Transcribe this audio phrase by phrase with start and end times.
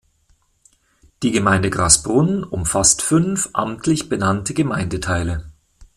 [1.21, 5.51] Die Gemeinde Grasbrunn umfasst fünf amtlich benannte Gemeindeteile.